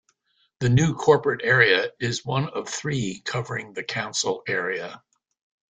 The 0.61 0.69
new 0.69 0.95
corporate 0.95 1.41
area 1.43 1.91
is 1.99 2.25
one 2.25 2.49
of 2.49 2.67
three 2.67 3.21
covering 3.23 3.73
the 3.73 3.83
council 3.83 4.41
area. 4.47 5.03